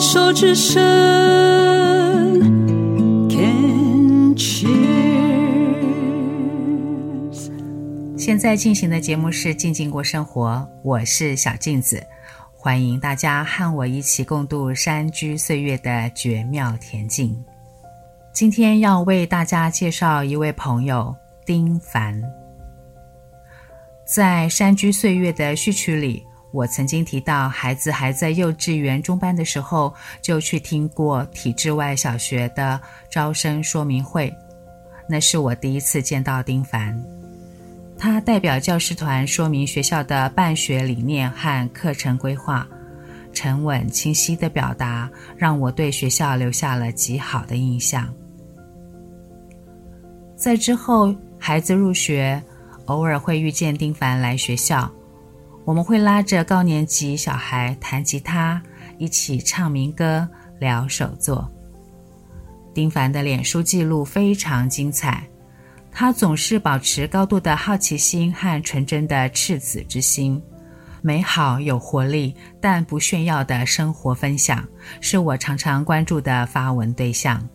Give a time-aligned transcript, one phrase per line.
[0.00, 0.80] 手之声
[3.28, 4.70] ，Can cheers。
[8.16, 10.52] 现在进行的节目是《静静过生活》，
[10.82, 12.02] 我是小静子，
[12.56, 17.38] 欢迎大家和我一起共度山居岁月的绝妙恬静。
[18.32, 21.14] 今天要为大家介绍一位朋友
[21.44, 22.18] 丁凡。
[24.06, 34.32] 在《山居岁月》的序曲里，我曾经提到，孩子还在幼稚园中班的时候，就去听过体制外小学的招生说明会。
[35.08, 37.00] 那是我第一次见到丁凡，
[37.96, 42.66] 他代表教师团说明学校的办学理念和课程规划，
[43.32, 48.12] 沉稳清晰的表达，让我对学校留下了极好的印象。
[50.36, 52.42] 在之后，孩子入学，
[52.86, 54.90] 偶尔会遇见丁凡来学校。
[55.64, 58.60] 我们会拉着高年级小孩弹吉他，
[58.98, 60.28] 一起唱民歌、
[60.58, 61.48] 聊手作。
[62.72, 65.22] 丁凡的脸书记录非常精彩，
[65.92, 70.42] 他总是保持高度的好奇心和纯真的赤子之心，
[71.02, 74.66] 美好有活力但不炫耀的生活分享，
[75.00, 77.46] 是我常常关注的发文对象。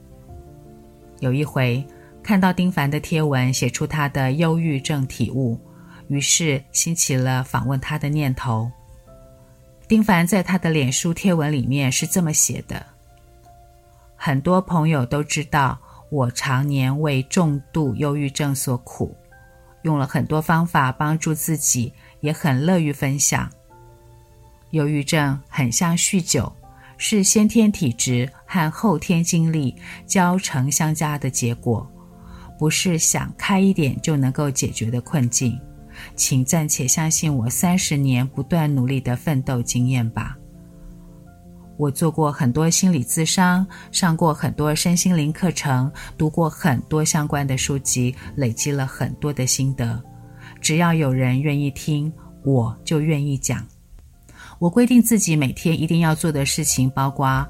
[1.21, 1.85] 有一回
[2.21, 5.59] 看到丁凡的贴文，写出他的忧郁症体悟。
[6.07, 8.71] 于是兴起了访问他的念头。
[9.87, 12.85] 丁凡在他的脸书贴文里面是这么写的：
[14.15, 19.15] 很多朋友都知道我常年为重度忧郁症所苦，
[19.83, 23.49] 用了很多方法帮助自己，也很乐于分享。
[24.71, 26.51] 忧郁症很像酗酒，
[26.97, 29.75] 是先天体质和后天经历
[30.07, 31.87] 交成相加的结果，
[32.57, 35.59] 不是想开一点就能够解决的困境。
[36.15, 40.37] 请暂且相信我三十年不断努力的奋斗经验吧。
[41.77, 50.01] 我做过很多心理咨商，上过很多身心灵课程，读过很多相关的书籍，累积了很多的心得。
[50.61, 52.11] 只要有人愿意听，
[52.45, 53.65] 我就愿意讲。
[54.57, 57.45] 我规定自己每天一定要做的事情，包括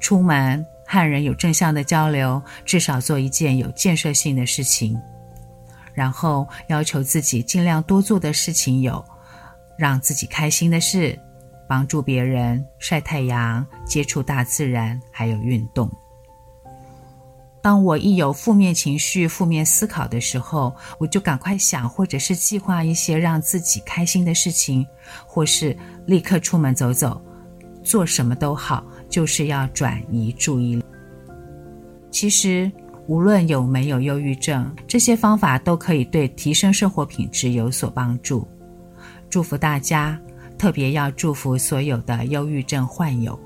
[0.00, 4.98] 出门和人有正向的交流，至少做一件有建设性的事情。
[5.98, 9.04] 然后要求自己尽量多做的事情有：
[9.76, 11.18] 让自己开心的事、
[11.68, 15.90] 帮助别人、晒太阳、接触大自然，还有运动。
[17.60, 24.86] 当我一有负面情绪、负面思考的时候，我就赶快想，或者是计划一些让自己开心的事情，
[25.26, 25.76] 或是
[26.06, 27.20] 立刻出门走走，
[27.82, 30.84] 做什么都好，就是要转移注意力。
[32.12, 32.70] 其实。
[33.08, 38.46] 无论有没有忧郁症，这些方法都可以对提升生活品质有所帮助。
[39.30, 40.20] 祝福大家，
[40.58, 43.38] 特别要祝福所有的忧郁症患友。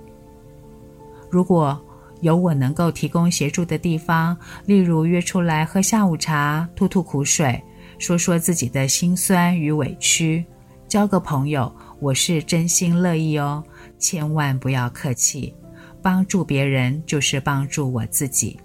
[1.30, 1.80] 如果
[2.22, 4.36] 有我能够提供协助的地方，
[4.66, 7.62] 例如约出来喝下午茶、吐吐苦水、
[8.00, 10.44] 说说自己的辛酸与委屈、
[10.88, 13.62] 交个朋友，我是真心乐意哦。
[13.96, 15.54] 千万不要客气，
[16.02, 18.58] 帮助别人就是帮助我自己。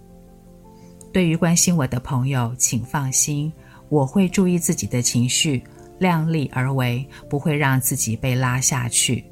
[1.18, 3.52] 对于关心我的朋友，请放心，
[3.90, 5.64] 我会注意自己的情绪，
[5.98, 9.26] 量力而为，不会让自己被拉下去。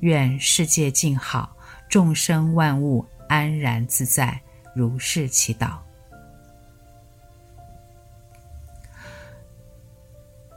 [0.00, 1.54] 愿世界静好，
[1.86, 4.40] 众生万物安然自在，
[4.74, 5.72] 如是祈祷。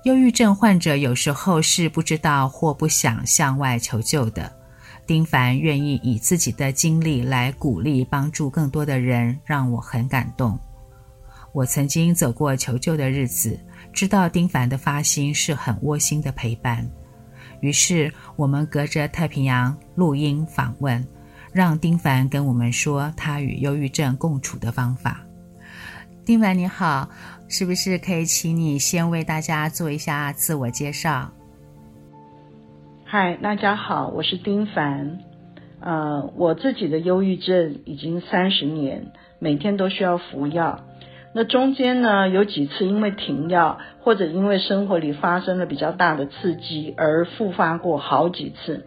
[0.05, 4.60] 忧郁症患者有时候是不知道或不想向外求救的。
[5.11, 10.57] 丁凡愿意以自己的经历来鼓励、帮助更多的人，让我很感动。
[11.51, 13.59] 我曾经走过求救的日子，
[13.91, 16.89] 知道丁凡的发心是很窝心的陪伴。
[17.59, 21.05] 于是我们隔着太平洋录音访问，
[21.51, 25.19] 让丁凡跟我们说他与忧郁症共处的方法。
[26.23, 27.09] 丁凡你好，
[27.49, 31.29] 是不是可以请你先为大家做一下自我介绍？
[33.13, 35.19] 嗨，大家好，我是丁凡。
[35.81, 40.79] 呃，我自己的忧郁症已经三十年，每天都需要服药。
[41.33, 48.85] 那中间呢，有几次因为停药，或者因为生活里发生了比较大的刺激而复发过好几次。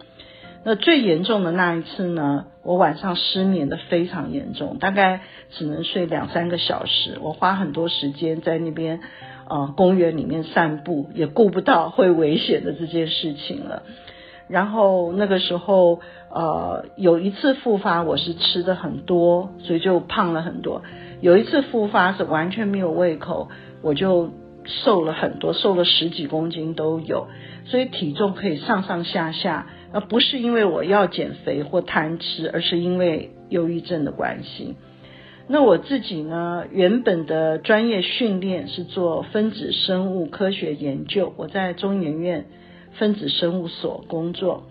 [0.63, 7.19] 那最严重的那一次呢，我晚上失眠的非常严重，大概只能睡两三个小时。
[7.21, 9.01] 我花很多时间在那边，
[9.47, 13.83] 呃，公园里面散步，也顾不到会危险的这件事情了。
[14.47, 15.99] 然后那个时候，
[16.29, 20.83] 呃，有一次复发，我是吃的很多，所以就胖了很多。
[21.21, 23.49] 有一次复发是完全没有胃口，
[23.81, 24.29] 我就
[24.65, 27.27] 瘦了很多，瘦了十几公斤都有，
[27.65, 34.75] 所以体重可以上上下下，而不是因为我要减肥或贪吃，而是因为忧郁症的关系。
[35.47, 42.45] 那我自己呢，原本的专业训练是做分子生物科学研究，我在中研院
[42.97, 44.63] 分子生物所工作。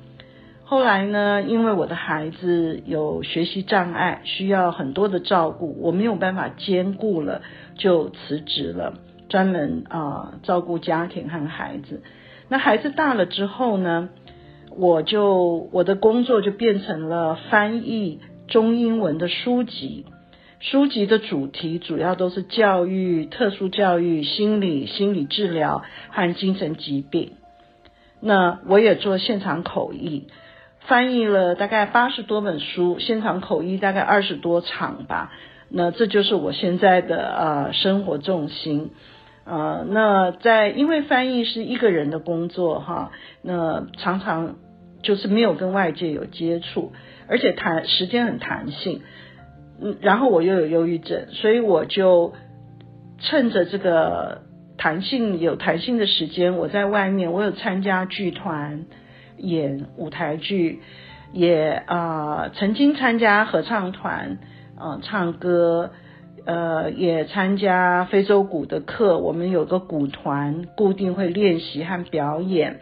[0.67, 7.43] 后来呢，因为我的孩子有学习障碍，需要很多的照顾，我没有办法兼顾了，
[7.77, 8.95] 就辞职了，
[9.29, 12.03] 专门啊、照顾家庭和孩子。
[12.49, 14.09] 那孩子大了之后呢，
[14.77, 20.07] 我就我的工作就变成了翻译中英文的书籍。
[20.61, 27.33] 书籍的主题主要都是教育、特殊教育、心理、心理治疗和精神疾病。
[28.27, 30.29] 那我也做现场口译，
[30.87, 35.31] 翻译了大概八十多本书，现场口译大概二十多场吧。
[35.69, 38.93] 那这就是我现在的呃生活重心。
[39.45, 43.13] 呃，那在因为翻译是一个人的工作哈，
[43.43, 44.57] 那常常
[45.03, 46.93] 就是没有跟外界有接触，
[47.29, 49.03] 而且弹时间很弹性。
[49.83, 52.33] 嗯，然后我又有忧郁症，所以我就
[53.19, 54.43] 趁着这个
[54.85, 58.85] 弹性有弹性的时间，我在外面，我有参加剧团
[59.39, 60.83] 演舞台剧，
[61.33, 64.41] 也啊、曾经参加合唱团
[64.77, 65.93] 啊、呃、唱歌，
[66.45, 72.81] 呃也参加非洲鼓的课，我们有个鼓团固定会练习和表演，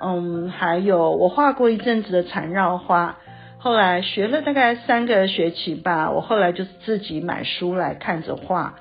[0.00, 3.18] 嗯，还有我画过一阵子的缠绕花。
[3.58, 8.74] 后来学了大概三个学期吧，我后来就是自己买书来看着画，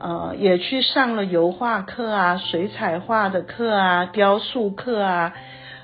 [0.00, 5.34] 呃，也去上了油画课啊、水彩画的课啊、雕塑课啊，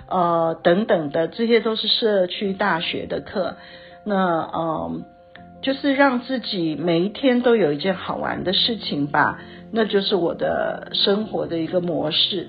[0.09, 3.57] 呃，等等的，这些都是社区大学的课。
[4.05, 5.05] 那嗯、
[5.63, 9.39] 就是让自己每一天都有一件好玩的事情吧，
[9.71, 12.49] 那就是我的生活的一个模式。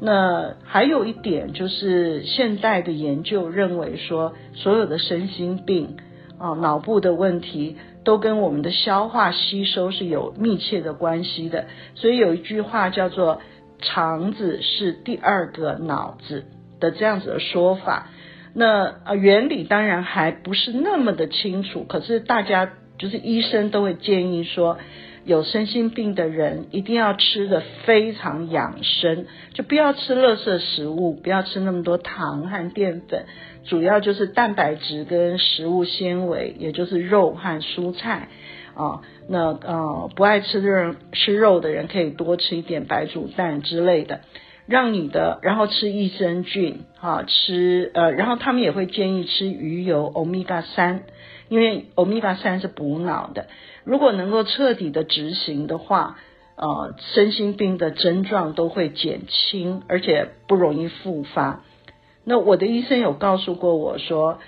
[0.00, 5.96] 那还有一点就是，现代的研究认为说，所有的身心病
[6.38, 11.66] 啊、脑部的问题，都跟我们的消化吸收是有密切的关系的。
[11.94, 13.40] 所以有一句话叫做
[13.80, 16.44] “肠子是第二个脑子”
[16.80, 18.08] 的这样子的说法。
[18.54, 24.78] 那啊，原理当然还不是那么的清楚，可是大家就是医生都会建议说。
[25.28, 33.26] 有身心病的人一定要吃的非常养生，就不要吃垃圾食物，不要吃那么多糖和淀粉，
[33.64, 38.28] 主要就是蛋白质跟食物纤维，也就是肉和蔬菜。
[38.74, 39.02] 啊。
[39.28, 44.22] 那呃不爱吃的人，吃肉的人可以多吃一点白煮蛋之类的，
[44.68, 51.04] 让你的，然后吃益生菌啊，吃呃，然后他们也会建议吃鱼油欧米伽三，
[51.48, 53.46] 因为欧米伽三是补脑的。
[53.84, 56.18] 如果能够彻底的执行的话，
[56.56, 61.62] 呃，身心病的症状都会减轻，而且不容易复发。
[62.24, 64.38] 那我的医生有告诉过我说，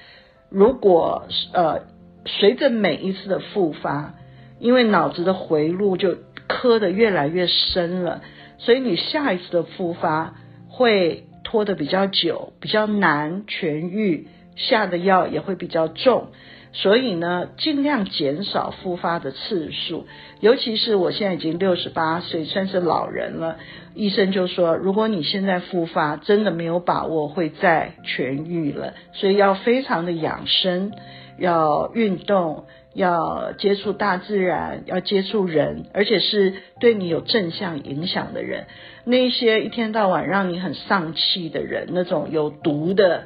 [0.51, 1.25] 如果
[1.55, 1.81] 呃
[2.27, 4.17] 随着每一次的复发，
[4.59, 8.21] 因为脑子的回路就磕得越来越深了，
[8.61, 10.35] 所以你下一次的复发
[10.69, 16.29] 会拖得比较久，比较难痊愈，下的药也会比较重。
[16.73, 20.07] 所以呢，尽量减少复发的次数，
[20.39, 23.57] 尤其是我现在已经六十八岁，算是老人了。
[23.95, 30.93] 医生就说，如果你现在复发，真的没有把握会再痊愈了，所以要非常的养生，
[31.39, 38.67] 要运动，要接触大自然，要接触人，而且是对你有正向影响的人。
[39.05, 43.25] 那些一天到晚让你很丧气的人，那种有毒的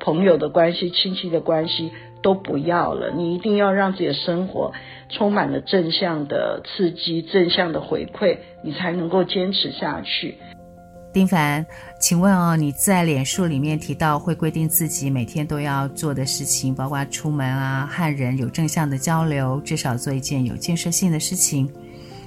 [0.00, 1.90] 朋友的关系、亲戚的关系。
[2.20, 4.72] 都不要了，你一定要让自己的生活
[5.08, 10.34] 充满了正向的刺激、正向的回馈，你才能够坚持下去。
[11.12, 11.64] 丁凡，
[11.98, 21.70] 请问哦，你在脸书里面提到会规定自己每天都要做的事情，包括出门啊、和人有正向的交流，至少做一件有建设性的事情。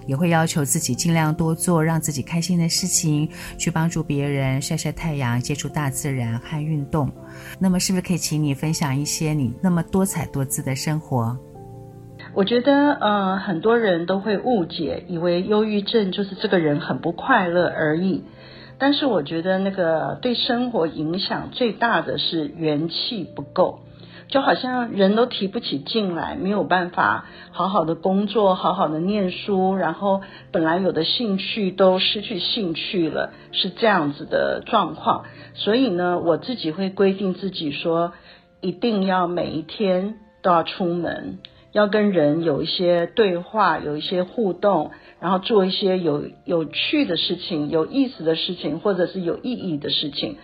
[0.08, 7.10] 也会要求自己尽量多做让自己开心的事情，去帮助别人，晒晒太阳，接触大自然和运动。
[7.60, 11.38] 那么，是不是可以请你分享一些你那么多彩多姿的生活？
[12.34, 18.24] 我觉得，呃，很多人都会误解，以为忧郁症就是这个人很不快乐而已。
[18.82, 23.82] 但是，我觉得那个对生活影响最大的是元气不够。
[24.28, 30.22] 就好像人都提不起劲来，没有办法好好的工作，好好的念书，然后
[30.52, 35.26] 本来有的兴趣都失去兴趣了，是这样子的状况。
[35.54, 38.14] 所以呢，我自己会规定自己说，
[38.62, 41.38] 一定要每一天都要出门，
[41.72, 50.38] 要跟人有一些对话，有一些互动，然后做一些有有趣的事情、有意思的事情，或者是有意义的事情。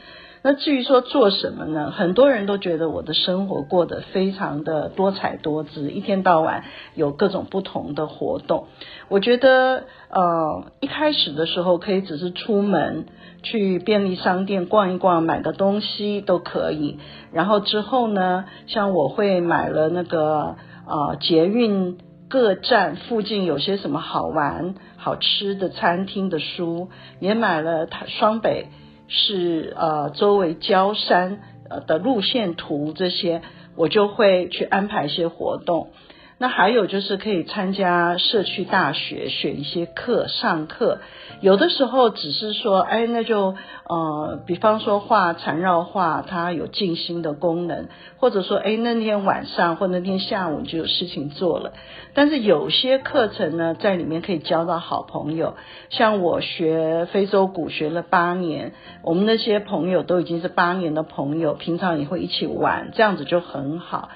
[0.43, 1.91] 那至于说做什么呢？
[1.91, 8.67] 很多人都觉得我的生活过得非常的多彩多姿，一天到晚有各种不同的活动。
[9.09, 13.07] 我觉得，呃，一开始的时候可以只是出门
[13.43, 16.99] 去便利商店逛一逛，买个东西都可以。
[17.33, 20.55] 然后之后呢，像我会买了那个
[20.87, 21.97] 啊捷运
[22.29, 26.89] 各站附近有些什么好玩好吃的餐厅的书，
[27.19, 28.67] 也买了它双北。
[29.09, 31.39] 是呃，周围郊山
[31.69, 33.41] 呃的路线图这些，
[33.77, 35.91] 我就会去安排一些活动。
[36.39, 40.99] 那还有就是可以参加社区大学，选一些课上课。
[41.41, 43.55] 有的时候只是说，哎，那就
[43.89, 51.73] 呃，比方说画缠绕画，它有静心的功能，或者说，哎，那天晚上或那天下午就有事情做了。
[52.13, 55.55] 但是有些课程呢，在里面可以交到好朋友。
[55.89, 64.09] 像我学非洲鼓学了八年，我们那些朋友都已经是八年的朋友，平常也会一起玩，这样子就很好。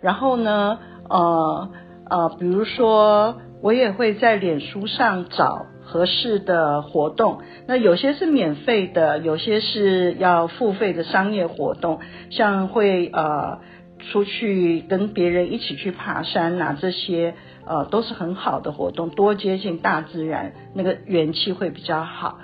[0.00, 0.80] 然后呢，
[1.12, 1.70] 呃
[2.10, 7.40] 呃，比如说，我也会在脸书上找合适的活动。
[7.66, 12.00] 那有些是免费的，有些是要付费的商业活动，
[12.30, 13.58] 像会呃
[14.10, 17.34] 出去跟别人一起去爬山呐、啊，这些
[17.66, 22.38] 呃都是很好的活动，多接近大自然，那个元气会比较好。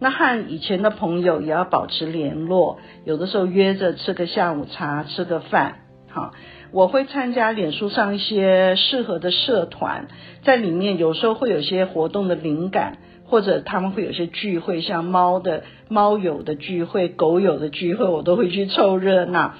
[0.00, 5.76] 那和以前的朋友也要保持联络，有的时候约着吃个下午茶，吃个饭，
[6.12, 6.32] 好。
[6.70, 10.08] 我会参加脸书上一些适合的社团，
[10.42, 19.52] 在里面有时候会有些活动的灵感，或者他们会有些聚会，像猫的猫友的聚会、狗友的聚会，我都会去凑热闹。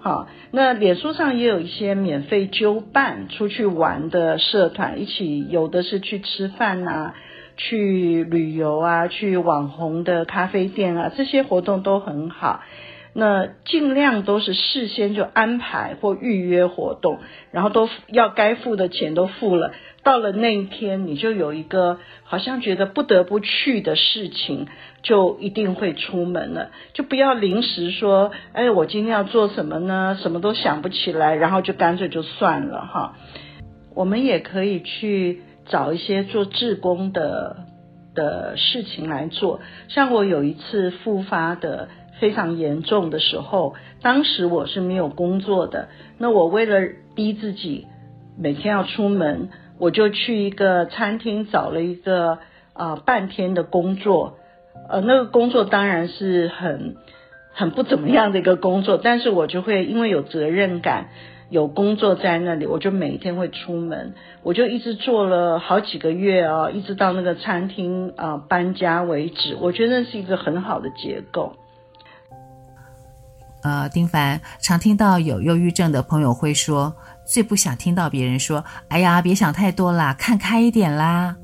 [0.00, 7.14] 好，那脸书上也有一些免费揪伴出去玩的社团，一起有的是去吃饭啊，
[7.56, 12.60] 去旅游啊，去网红的咖啡店啊，这些活动都很好。
[13.18, 17.18] 那尽量都是事先就安排或预约活动，
[17.50, 24.66] 然后都要该付的钱都付了，到了那一天你就有一个好像觉得不得不去的事情，
[25.02, 30.18] 就一定会出门了，就不要临时说，哎，我今天要做什么呢？
[30.20, 33.16] 什么都想不起来，然后就干脆就算了哈。
[33.94, 37.56] 我们也可以去找一些做志工的
[38.14, 41.88] 的事情来做，像我有一次复发的。
[42.18, 45.88] 非常严重的时候，当时我是没有工作的。
[46.18, 46.80] 那我为了
[47.14, 47.86] 逼自己
[48.38, 52.38] 每天要出门，我就去一个餐厅找了一个
[52.72, 54.38] 啊、半天的工作。
[54.88, 56.96] 呃，那个工作当然是很
[57.52, 61.08] 很不怎么样的一个工作，但是我就会因为有责任感，
[61.50, 64.14] 有工作在那里，我就每一天会出门。
[64.42, 69.56] 我就一直做了好几个月啊，一直到那个餐厅啊、搬家为止。
[69.60, 71.56] 我觉得那是一个很好的结构。
[73.66, 76.94] 呃，丁凡常听到有忧郁症的朋友会说，
[77.24, 81.34] 最不想听到别人说：“哎呀，别想太多啦，看开一点啦。”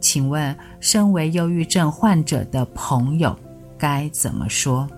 [0.00, 3.38] 请问，身为忧郁症患者的朋友
[3.78, 4.88] 该怎么说？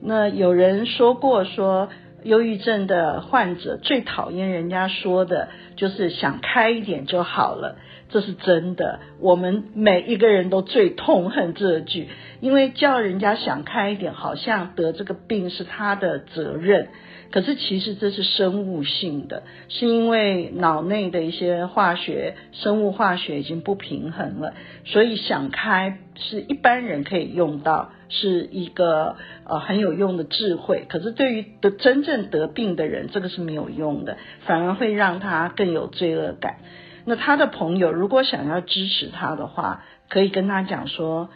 [0.00, 1.88] 那有人说过说，
[2.22, 7.74] 忧郁症的患者最讨厌人家说的就是想开一点就好了。
[8.12, 12.08] 这是真的，我们每一个人都最痛恨这句，
[12.40, 16.88] 因为叫人家想开一点，好像得这个病是他的责任。
[17.30, 24.52] 可是其实这是生物性的，是因为脑内的一些化学、生物化学已经不平衡了，
[24.84, 30.84] 所以想开是一般人可以用到，是一个呃很有用的智慧。
[30.90, 36.56] 可是对于得真正得病的人，这个是没有用的，反而会让他更有罪恶感。
[37.04, 41.30] 那他的朋友如果想要支持他的话，可以跟他讲说，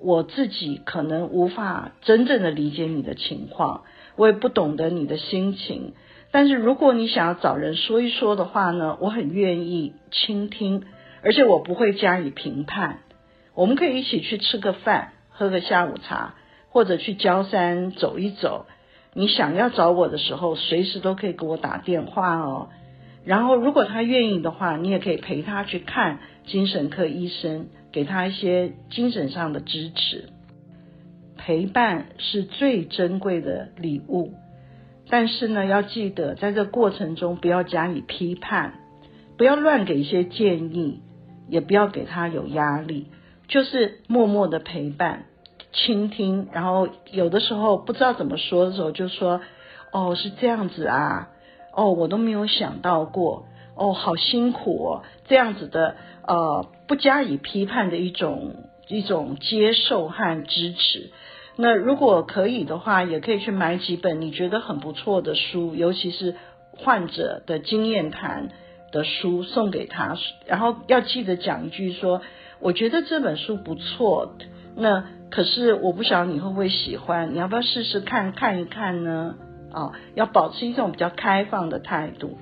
[0.00, 3.82] 我自己可能无法真正的理解你的情况，
[4.16, 5.94] 我也不懂得你的心情。
[6.30, 10.84] 但是如果你想要找人说一说的话呢，我很愿意倾听，
[11.22, 13.00] 而且我不会加以评判。
[13.54, 16.34] 我们可以一起去吃个饭，喝个下午茶，
[16.70, 18.64] 或者去郊山走一走。
[19.12, 22.70] 你想要找我的时候，随时都可以给我打电话哦。
[23.24, 30.28] 然后，如果他愿意的话，你也可以陪他去看精神科医生，给他一些精神上的支持。
[31.36, 34.34] 陪伴是最珍贵的礼物，
[35.08, 38.74] 但是呢，要记得在这过程中不要加以批判，
[39.38, 41.00] 不要乱给一些建议，
[41.48, 43.06] 也不要给他有压力，
[43.46, 45.26] 就是默默的陪伴、
[45.72, 46.48] 倾听。
[46.52, 49.40] 然后有的时候不知道怎么说的时候，就说
[49.92, 51.28] ：“哦，是这样子啊。”
[51.74, 58.54] 哦，我都没有想到过，哦，好辛苦哦，这样子的呃不加以批判的一种
[58.88, 61.10] 一种接受和支持。
[61.56, 66.34] 那如果可以的话，也可以去买几本你觉得很不错的书，尤其是
[66.76, 68.48] 患者的经验谈
[68.90, 72.22] 的书送给他，然后要记得讲一句说，
[72.60, 74.34] 我觉得这本书不错，
[74.76, 79.34] 那可是我不晓得你会不会喜欢，你要不要试试看看一看呢？
[79.72, 82.36] 啊、要保持一种比较开放的态度。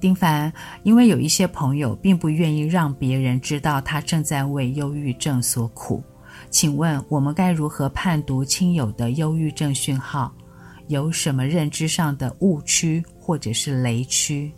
[0.00, 0.52] 丁凡，
[0.84, 6.02] 因为有一些朋友并不愿意让别人知道他正在为忧郁症所苦。
[6.50, 10.32] 请问我们该如何判读亲友的忧郁症讯号？
[10.86, 14.50] 有什么认知上的误区或者是雷区？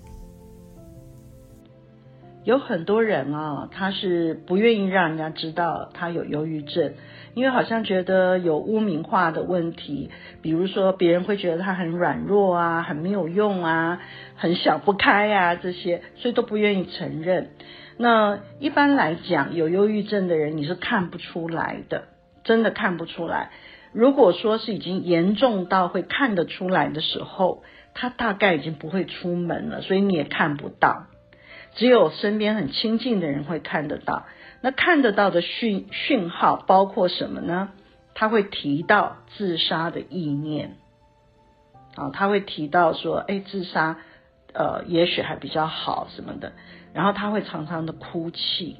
[2.44, 6.94] 有很多人啊，他是不愿意让人家知道他有忧郁症，
[7.34, 14.00] 因为好像觉得有污名化的问题，比如说别人会觉得他很软弱啊，很没有用啊，
[14.36, 17.50] 很想不开啊这些，所以都不愿意承认。
[17.98, 22.04] 那一般来讲，有忧郁症的人你是看不出来的，
[22.42, 23.50] 真的看不出来。
[23.92, 31.08] 如果说是已经严重到会看得出来的时候，他大概已经不会出门了，所以你也看不到。
[31.74, 34.26] 只有身边很亲近的人会看得到。
[34.62, 37.70] 那看得到的讯讯号包括什么呢？
[38.14, 40.76] 他会提到自杀的意念，
[41.94, 43.96] 啊，他会提到说，哎，自杀，
[44.52, 46.52] 呃，也许还比较好什么的。
[46.92, 48.76] 然后他会常常的哭泣，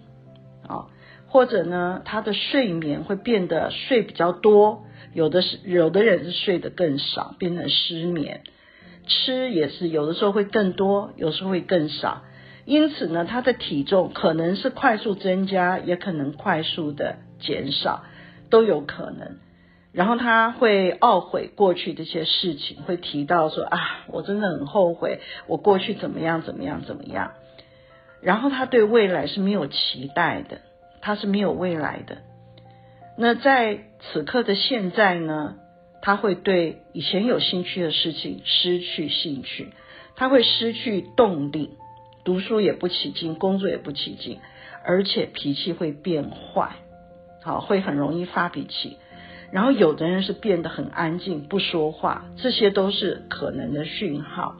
[0.68, 0.88] 啊，
[1.28, 8.42] 或者呢，他的睡眠会变得睡比较多，有的是有的人是睡得更少，变成失眠。
[9.06, 12.22] 吃也是有的时候会更多，有时候会更少。
[12.64, 18.04] 因此呢，他的体重可能是快速增加，也可能快速的减少，
[18.50, 19.38] 都有可能。
[19.92, 27.32] 然后他会懊悔过去这些事情，会提到说啊，我真的很后悔，我过去怎么样怎么样怎么样。
[28.22, 30.60] 然后他对未来是没有期待的，
[31.00, 32.18] 他是没有未来的。
[33.18, 35.56] 那在此刻的现在呢，
[36.02, 39.72] 他会对以前有兴趣的事情失去兴趣，
[40.14, 41.70] 他会失去动力，
[42.24, 44.38] 读书也不起劲，工作也不起劲，
[44.84, 46.76] 而且脾气会变坏，
[47.42, 48.96] 好，会很容易发脾气。
[49.52, 54.56] 然后有的人是变得很安静，不说话，这些都是可能的讯号。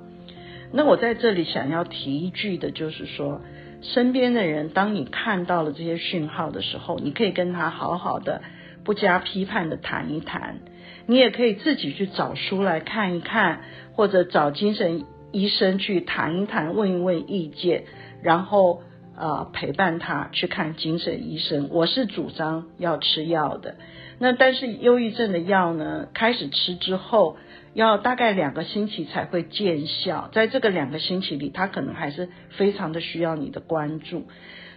[0.73, 3.40] 那我在这里想要提一句的，就是说，
[3.83, 8.42] 身边的人，当你看到了这些讯号的时候，你可以跟他好好的、
[8.85, 10.59] 不加批判的谈一谈。
[11.07, 13.62] 你也可以自己去找书来看一看，
[13.94, 17.85] 或者找精神医生去谈一谈，问一问意见，
[18.23, 18.83] 然后
[19.16, 21.69] 呃陪伴他去看精神医生。
[21.71, 23.77] 我是主张要吃药的。
[24.19, 27.37] 那但是忧郁症的药呢，开始吃之后。
[27.73, 34.25] 要大概两个星期才会见效，在这个两个星期里，他可能还是非常的需要你的关注。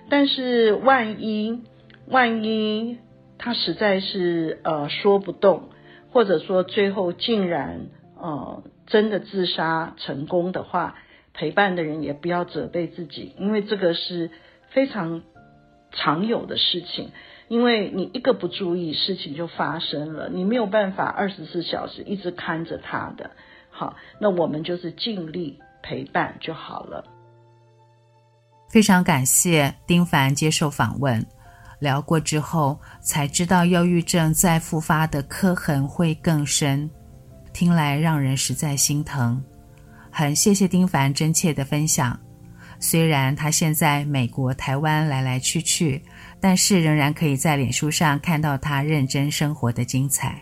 [0.10, 1.64] 但是万一
[2.08, 3.00] 万一
[3.40, 5.70] 他实在是呃说不动，
[6.12, 10.96] 或者说最后竟然呃真的自杀成功的话，
[11.34, 14.32] 陪伴的人也不要责备自己，因为这个是
[14.72, 15.24] 非常
[15.92, 17.12] 常有的事情。
[17.50, 23.32] 因为你一个不注意，事情就发生了，你没有办法二十四小时一直看着他的。
[23.70, 27.06] 好，那我们就是尽力陪伴就好了。
[28.70, 31.24] 非常感谢丁凡接受访问，
[31.80, 36.90] 聊过之后才知道忧郁症再复发的刻痕会更深，
[37.54, 39.42] 听来让人实在心疼。
[40.12, 42.20] 很谢谢丁凡真切的分享。
[42.80, 46.04] 虽然他现在美国、台湾来来去去，
[46.42, 50.42] 但是仍然可以在脸书上看到他认真生活的精彩。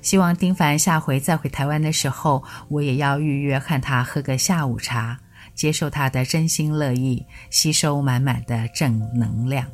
[0.00, 5.18] 希望丁凡下回再回台湾的时候，我也要预约和他喝个下午茶，
[5.54, 9.66] 接受他的真心乐意，吸收满满的正能量。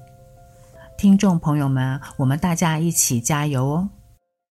[0.96, 3.90] 听众朋友们，我们大家一起加油哦！